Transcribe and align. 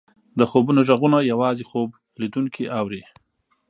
د 0.39 0.41
خوبونو 0.51 0.79
ږغونه 0.89 1.17
یوازې 1.31 1.63
خوب 1.69 1.89
لیدونکی 2.21 2.63
اوري. 2.79 3.03